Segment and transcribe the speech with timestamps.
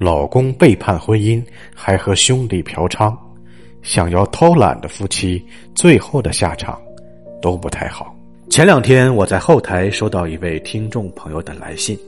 [0.00, 1.44] 老公背叛婚姻，
[1.74, 3.14] 还和兄弟嫖娼，
[3.82, 6.80] 想要偷懒的夫妻，最后的下场
[7.42, 8.16] 都不太好。
[8.48, 11.98] 前两天我在后台收到一位听众朋友的来信，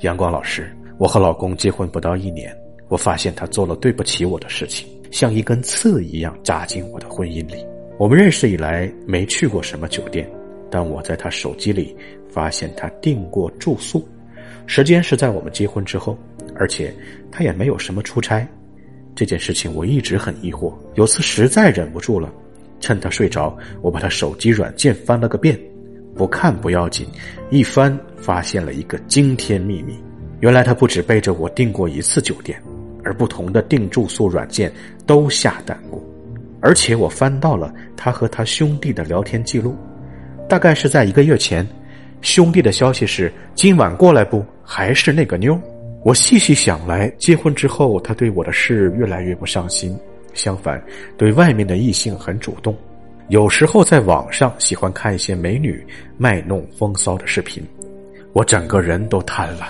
[0.00, 2.50] 阳光老师，我和老公结婚不到一年，
[2.88, 7.62] 我发现他做了对不起我的事情，像一根刺一样扎进我的婚姻里。
[7.98, 10.26] 我们认识以来没去过什么酒店，
[10.70, 11.94] 但我在他手机里
[12.30, 14.08] 发现他订过住宿，
[14.64, 16.16] 时间是在我们结婚之后。
[16.58, 16.92] 而且
[17.30, 18.46] 他也没有什么出差，
[19.14, 20.74] 这件事情我一直很疑惑。
[20.94, 22.32] 有次实在忍不住了，
[22.80, 25.58] 趁他睡着，我把他手机软件翻了个遍，
[26.14, 27.06] 不看不要紧，
[27.50, 29.96] 一翻发现了一个惊天秘密：
[30.40, 32.60] 原来他不止背着我订过一次酒店，
[33.04, 34.70] 而不同的订住宿软件
[35.06, 36.04] 都下单过。
[36.60, 39.76] 而且我翻到了他和他兄弟的聊天记录，
[40.48, 41.64] 大概是在一个月前，
[42.20, 44.44] 兄弟的消息是：今晚过来不？
[44.64, 45.58] 还是那个妞？
[46.08, 49.94] 我细细想来，结婚之后，他对我的事越来越不上心，
[50.32, 50.82] 相反，
[51.18, 52.74] 对外面的异性很主动。
[53.28, 57.62] 有时候在网上喜欢看一些美女卖弄风骚的视频，
[58.32, 59.66] 我整个人都瘫了。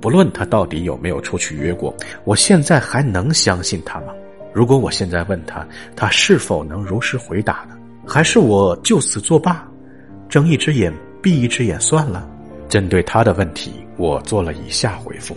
[0.00, 1.94] 不论他到底有没有出去约过，
[2.24, 4.14] 我现在还能相信他吗？
[4.54, 7.76] 如果我现在问他，他是否能如实回答呢？
[8.06, 9.70] 还是我就此作罢，
[10.30, 12.26] 睁一只眼闭一只眼算了？
[12.70, 15.36] 针对他的问题，我做了以下回复。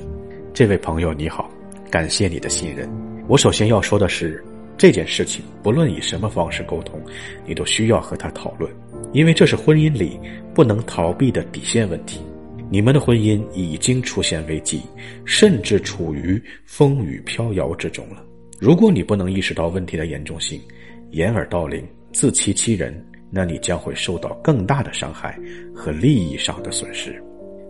[0.57, 1.51] 这位朋友你好，
[1.87, 2.89] 感谢你的信任。
[3.27, 4.43] 我首先要说的是，
[4.75, 6.99] 这件事情不论以什么方式沟通，
[7.45, 8.67] 你都需要和他讨论，
[9.13, 10.19] 因为这是婚姻里
[10.55, 12.21] 不能逃避的底线问题。
[12.71, 14.81] 你们的婚姻已经出现危机，
[15.25, 18.25] 甚至处于风雨飘摇之中了。
[18.59, 20.59] 如果你不能意识到问题的严重性，
[21.11, 25.37] 掩耳盗铃、自欺欺人，那你将会受到更大的伤害
[25.71, 27.23] 和利益上的损失。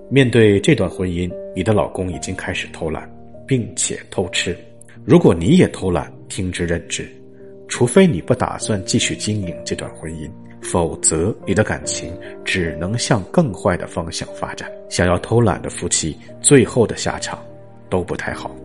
[0.10, 3.10] 面对这段婚姻，你的老公已经开始偷懒，
[3.46, 4.58] 并且偷吃。
[5.04, 7.06] 如果你也偷懒，听之任之。
[7.68, 14.72] 除非你不打算继续经营这段婚姻，否则你的感情只能向更坏的方向发展。
[14.90, 17.44] 想要偷懒的夫妻，最后的下场
[17.90, 18.56] 都不太好。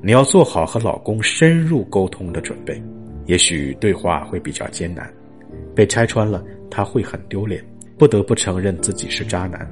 [0.00, 2.80] 你要做好和老公深入沟通的准备。
[3.26, 5.12] 也许对话会比较艰难，
[5.74, 7.60] 被拆穿了他会很丢脸，
[7.98, 9.68] 不得不承认自己是渣男。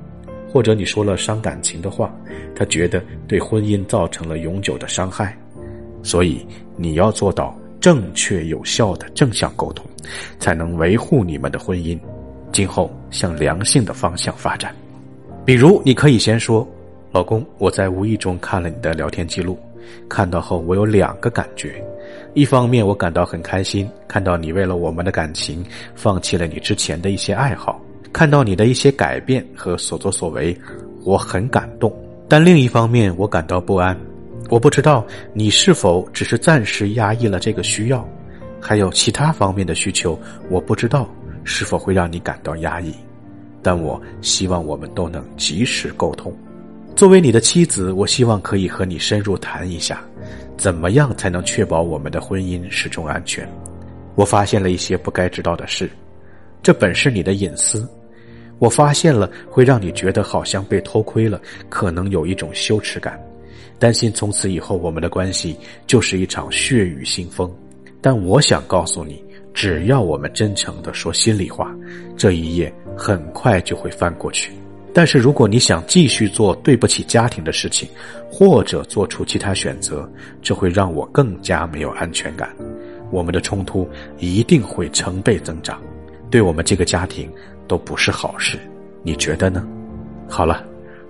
[0.56, 2.10] 或者你说了伤感情的话，
[2.54, 5.36] 他觉得对婚姻造成了永久的伤害，
[6.02, 6.46] 所以
[6.78, 9.84] 你要做到正确有效的正向沟通，
[10.38, 12.00] 才能维护你们的婚姻，
[12.52, 14.74] 今后向良性的方向发展。
[15.44, 16.66] 比如，你可以先说
[17.12, 19.58] ：“老公，我在无意中看了你的聊天记录，
[20.08, 21.84] 看到后我有两个感觉，
[22.32, 25.62] 一方面我感到很开心，看到你为了我们的感情
[25.94, 27.78] 放弃了你之前的一些爱好。”
[28.16, 30.58] 看到你的一些改变和所作所为，
[31.04, 31.94] 我很感动。
[32.26, 33.94] 但另一方面，我感到不安。
[34.48, 38.08] 我不知道你是否只是暂时压抑了这个需要，
[38.58, 40.18] 还有其他方面的需求，
[40.48, 41.06] 我不知道
[41.44, 42.90] 是否会让你感到压抑。
[43.60, 46.34] 但我希望我们都能及时沟通。
[46.94, 50.02] 作为你的妻子，我希望可以和你深入谈一下，
[50.56, 53.46] 怎么样才能确保我们的婚姻始终安全。
[54.14, 55.90] 我发现了一些不该知道的事，
[56.62, 57.86] 这本是你的隐私。
[58.58, 63.20] 我发现了，会让你觉得好像被偷窥了，可能有一种羞耻感，
[63.78, 65.56] 担心从此以后我们的关系
[65.86, 67.50] 就是一场血雨腥风。
[68.00, 69.22] 但我想告诉你，
[69.52, 71.74] 只要我们真诚的说心里话，
[72.16, 74.52] 这一页很快就会翻过去。
[74.94, 77.86] 但是如果你想继续做对不起家庭的事情，
[78.30, 82.48] 或者做出其他选择，这会让我更加没有安全感，
[83.10, 83.86] 我们的冲突
[84.18, 85.78] 一定会成倍增长，
[86.30, 87.30] 对我们这个家庭。
[87.66, 88.58] 都不是好事，
[89.02, 89.66] 你觉得呢？
[90.28, 90.64] 好了，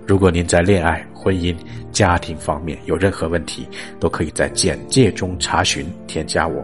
[0.05, 1.55] 如果您在恋爱、婚姻、
[1.91, 3.67] 家庭方面有任何问题，
[3.99, 6.63] 都可以在简介中查询添加我，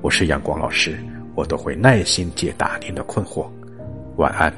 [0.00, 0.98] 我是阳光老师，
[1.34, 3.46] 我都会耐心解答您的困惑。
[4.16, 4.52] 晚安。